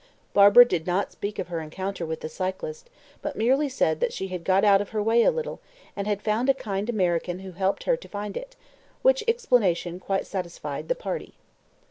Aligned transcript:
Barbara 0.33 0.65
did 0.65 0.87
not 0.87 1.11
speak 1.11 1.37
of 1.37 1.49
her 1.49 1.59
encounter 1.61 2.07
with 2.07 2.21
the 2.21 2.27
cyclist, 2.27 2.89
but 3.21 3.35
merely 3.35 3.69
said 3.69 4.03
she 4.11 4.29
had 4.29 4.43
got 4.43 4.65
out 4.65 4.81
of 4.81 4.89
her 4.89 5.03
way 5.03 5.21
a 5.21 5.29
little, 5.29 5.59
and 5.95 6.07
had 6.07 6.23
found 6.23 6.49
a 6.49 6.55
kind 6.55 6.89
American 6.89 7.37
who 7.37 7.49
had 7.51 7.57
helped 7.59 7.83
her 7.83 7.95
to 7.95 8.07
find 8.07 8.35
it; 8.35 8.55
which 9.03 9.23
explanation 9.27 9.99
quite 9.99 10.25
satisfied 10.25 10.87
"the 10.87 10.95
party." 10.95 11.35